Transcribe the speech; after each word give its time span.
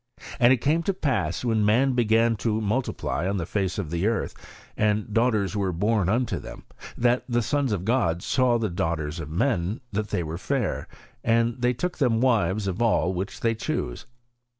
^' 0.19 0.23
And 0.39 0.51
it 0.51 0.61
came 0.61 0.81
to 0.81 0.95
pass, 0.95 1.45
when 1.45 1.63
men 1.63 1.93
began 1.93 2.35
to 2.37 2.59
multiply 2.59 3.27
on 3.29 3.37
the 3.37 3.45
face 3.45 3.77
of 3.77 3.91
the 3.91 4.07
earth, 4.07 4.33
and 4.75 5.13
daughters 5.13 5.55
were 5.55 5.71
bom 5.71 6.09
unto 6.09 6.39
them, 6.39 6.63
that 6.97 7.23
the 7.29 7.43
sons 7.43 7.71
of 7.71 7.85
God 7.85 8.23
saw 8.23 8.57
the 8.57 8.71
daughters 8.71 9.19
of 9.19 9.29
men, 9.29 9.79
that 9.91 10.09
they 10.09 10.23
were 10.23 10.39
fair; 10.39 10.87
and 11.23 11.61
they 11.61 11.73
took 11.73 11.99
them 11.99 12.19
wives 12.19 12.65
of 12.65 12.81
all 12.81 13.13
which 13.13 13.41
they 13.41 13.53
chose. 13.53 14.07